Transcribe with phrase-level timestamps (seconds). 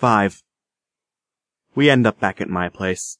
[0.00, 0.42] 5.
[1.74, 3.18] We end up back at my place.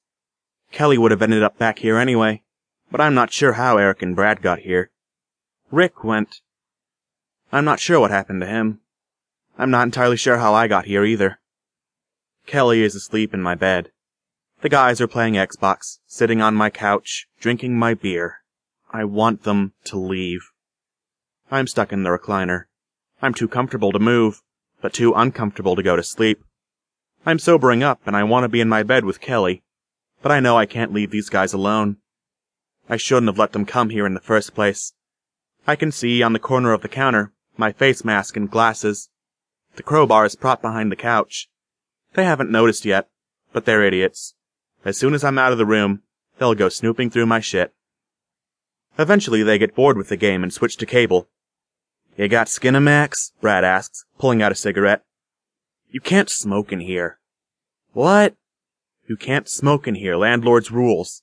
[0.72, 2.42] Kelly would have ended up back here anyway,
[2.90, 4.90] but I'm not sure how Eric and Brad got here.
[5.70, 6.40] Rick went.
[7.52, 8.80] I'm not sure what happened to him.
[9.58, 11.38] I'm not entirely sure how I got here either.
[12.46, 13.90] Kelly is asleep in my bed.
[14.62, 18.36] The guys are playing Xbox, sitting on my couch, drinking my beer.
[18.90, 20.40] I want them to leave.
[21.50, 22.64] I'm stuck in the recliner.
[23.20, 24.40] I'm too comfortable to move,
[24.80, 26.42] but too uncomfortable to go to sleep.
[27.24, 29.62] I'm sobering up and I want to be in my bed with Kelly,
[30.22, 31.98] but I know I can't leave these guys alone.
[32.88, 34.94] I shouldn't have let them come here in the first place.
[35.66, 39.10] I can see on the corner of the counter my face mask and glasses.
[39.76, 41.48] The crowbar is propped behind the couch.
[42.14, 43.08] They haven't noticed yet,
[43.52, 44.34] but they're idiots.
[44.84, 46.02] As soon as I'm out of the room,
[46.38, 47.74] they'll go snooping through my shit.
[48.98, 51.28] Eventually they get bored with the game and switch to cable.
[52.16, 53.32] You got Skinamax?
[53.40, 55.04] Brad asks, pulling out a cigarette.
[55.90, 57.18] You can't smoke in here.
[57.92, 58.36] What?
[59.08, 61.22] You can't smoke in here, landlord's rules.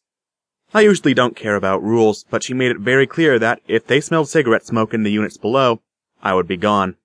[0.73, 4.02] I usually don't care about rules, but she made it very clear that if they
[4.02, 5.81] smelled cigarette smoke in the units below,
[6.22, 6.97] I would be gone.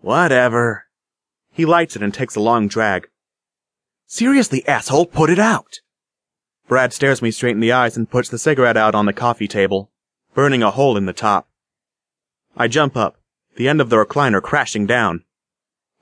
[0.00, 0.86] Whatever.
[1.52, 3.08] He lights it and takes a long drag.
[4.06, 5.80] Seriously, asshole, put it out!
[6.66, 9.48] Brad stares me straight in the eyes and puts the cigarette out on the coffee
[9.48, 9.92] table,
[10.34, 11.48] burning a hole in the top.
[12.56, 13.20] I jump up,
[13.54, 15.24] the end of the recliner crashing down.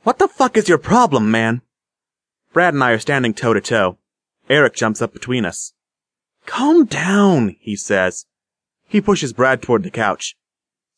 [0.07, 1.63] What the fuck is your problem, man?
[2.53, 3.99] Brad and I are standing toe to toe.
[4.49, 5.73] Eric jumps up between us.
[6.47, 8.25] Calm down, he says.
[8.87, 10.37] He pushes Brad toward the couch.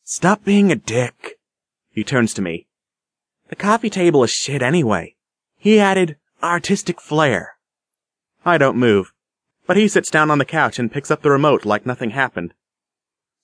[0.03, 1.39] Stop being a dick.
[1.89, 2.67] He turns to me.
[3.47, 5.15] The coffee table is shit anyway.
[5.57, 7.55] He added artistic flair.
[8.45, 9.11] I don't move,
[9.65, 12.53] but he sits down on the couch and picks up the remote like nothing happened.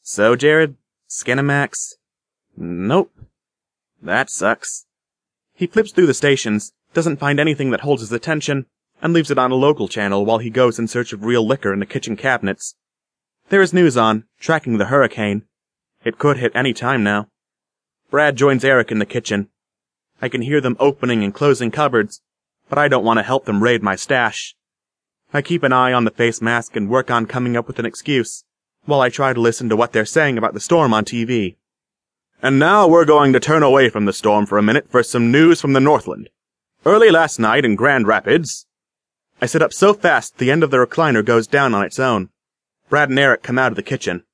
[0.04, 0.76] So, Jared,
[1.10, 1.94] Skinamax?
[2.56, 3.12] Nope.
[4.00, 4.86] That sucks.
[5.56, 8.66] He flips through the stations, doesn't find anything that holds his attention,
[9.02, 11.72] and leaves it on a local channel while he goes in search of real liquor
[11.74, 12.76] in the kitchen cabinets.
[13.50, 15.44] There is news on, tracking the hurricane.
[16.04, 17.30] It could hit any time now.
[18.12, 19.50] Brad joins Eric in the kitchen.
[20.22, 22.22] I can hear them opening and closing cupboards,
[22.70, 24.56] but I don't want to help them raid my stash.
[25.34, 27.86] I keep an eye on the face mask and work on coming up with an
[27.86, 28.44] excuse,
[28.86, 31.58] while I try to listen to what they're saying about the storm on TV.
[32.46, 35.32] And now we're going to turn away from the storm for a minute for some
[35.32, 36.30] news from the Northland.
[36.86, 38.68] Early last night in Grand Rapids.
[39.42, 42.30] I sit up so fast the end of the recliner goes down on its own.
[42.88, 44.26] Brad and Eric come out of the kitchen.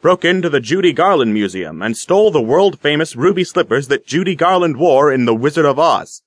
[0.00, 4.36] Broke into the Judy Garland Museum and stole the world famous ruby slippers that Judy
[4.36, 6.22] Garland wore in The Wizard of Oz.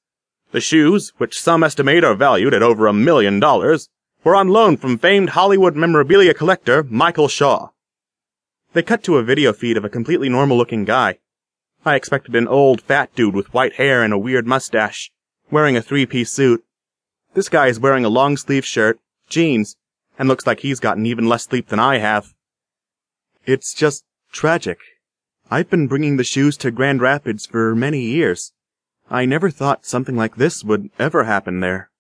[0.51, 3.87] The shoes, which some estimate are valued at over a million dollars,
[4.25, 7.69] were on loan from famed Hollywood memorabilia collector Michael Shaw.
[8.73, 11.19] They cut to a video feed of a completely normal looking guy.
[11.85, 15.11] I expected an old fat dude with white hair and a weird mustache,
[15.51, 16.63] wearing a three-piece suit.
[17.35, 19.75] This guy is wearing a long sleeve shirt, jeans,
[20.17, 22.33] and looks like he's gotten even less sleep than I have.
[23.45, 24.79] It's just tragic.
[25.51, 28.53] I've been bringing the shoes to Grand Rapids for many years.
[29.09, 31.91] I never thought something like this would ever happen there.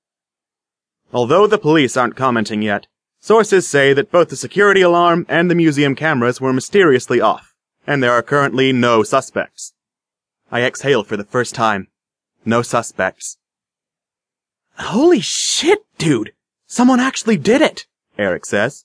[1.11, 2.87] Although the police aren't commenting yet,
[3.23, 7.53] sources say that both the security alarm and the museum cameras were mysteriously off,
[7.87, 9.73] and there are currently no suspects.
[10.51, 11.87] I exhale for the first time.
[12.43, 13.37] No suspects.
[14.77, 16.33] Holy shit, dude!
[16.67, 17.85] Someone actually did it,
[18.17, 18.83] Eric says.